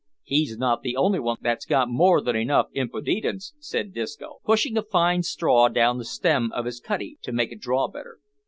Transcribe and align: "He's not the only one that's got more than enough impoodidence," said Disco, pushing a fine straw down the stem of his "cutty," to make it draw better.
"He's 0.23 0.57
not 0.57 0.81
the 0.81 0.95
only 0.97 1.19
one 1.19 1.37
that's 1.41 1.63
got 1.67 1.87
more 1.87 2.21
than 2.21 2.35
enough 2.35 2.69
impoodidence," 2.73 3.53
said 3.59 3.93
Disco, 3.93 4.39
pushing 4.43 4.75
a 4.75 4.81
fine 4.81 5.21
straw 5.21 5.67
down 5.67 5.99
the 5.99 6.05
stem 6.05 6.51
of 6.53 6.65
his 6.65 6.79
"cutty," 6.79 7.19
to 7.21 7.31
make 7.31 7.51
it 7.51 7.59
draw 7.61 7.87
better. 7.87 8.17